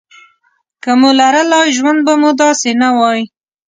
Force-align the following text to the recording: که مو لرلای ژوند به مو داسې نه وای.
که 0.83 0.91
مو 0.99 1.09
لرلای 1.19 1.67
ژوند 1.77 1.99
به 2.05 2.13
مو 2.21 2.29
داسې 2.41 2.69
نه 2.81 2.89
وای. 2.97 3.21